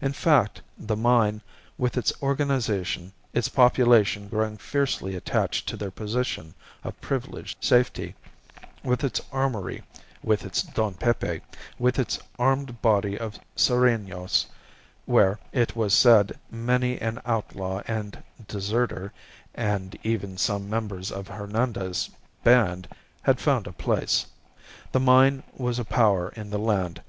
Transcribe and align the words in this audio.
In 0.00 0.12
fact, 0.12 0.62
the 0.76 0.96
mine, 0.96 1.42
with 1.78 1.96
its 1.96 2.12
organization, 2.22 3.12
its 3.32 3.48
population 3.48 4.26
growing 4.26 4.56
fiercely 4.58 5.14
attached 5.14 5.68
to 5.68 5.76
their 5.76 5.92
position 5.92 6.54
of 6.82 7.00
privileged 7.00 7.62
safety, 7.62 8.16
with 8.82 9.04
its 9.04 9.20
armoury, 9.30 9.84
with 10.24 10.44
its 10.44 10.64
Don 10.64 10.94
Pepe, 10.94 11.40
with 11.78 12.00
its 12.00 12.18
armed 12.36 12.82
body 12.82 13.16
of 13.16 13.38
serenos 13.54 14.44
(where, 15.06 15.38
it 15.52 15.76
was 15.76 15.94
said, 15.94 16.36
many 16.50 16.98
an 17.00 17.20
outlaw 17.24 17.80
and 17.86 18.20
deserter 18.48 19.12
and 19.54 19.96
even 20.02 20.36
some 20.36 20.68
members 20.68 21.12
of 21.12 21.28
Hernandez's 21.28 22.10
band 22.42 22.88
had 23.22 23.38
found 23.38 23.68
a 23.68 23.72
place), 23.72 24.26
the 24.90 24.98
mine 24.98 25.44
was 25.54 25.78
a 25.78 25.84
power 25.84 26.30
in 26.34 26.50
the 26.50 26.58
land. 26.58 27.00